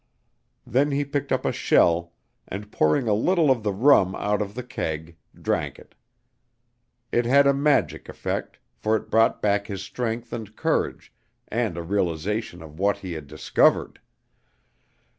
Then 0.65 0.89
he 0.89 1.05
picked 1.05 1.31
up 1.31 1.45
a 1.45 1.51
shell, 1.51 2.13
and 2.47 2.71
pouring 2.71 3.07
a 3.07 3.13
little 3.13 3.51
of 3.51 3.61
the 3.61 3.71
rum 3.71 4.15
out 4.15 4.41
of 4.41 4.55
the 4.55 4.63
keg, 4.63 5.15
drank 5.39 5.77
it. 5.77 5.93
It 7.11 7.25
had 7.27 7.45
a 7.45 7.53
magic 7.53 8.09
effect, 8.09 8.57
for 8.73 8.95
it 8.95 9.11
brought 9.11 9.43
back 9.43 9.67
his 9.67 9.83
strength 9.83 10.33
and 10.33 10.55
courage 10.55 11.13
and 11.49 11.77
a 11.77 11.83
realization 11.83 12.63
of 12.63 12.79
what 12.79 12.97
he 12.97 13.13
had 13.13 13.27
discovered. 13.27 13.99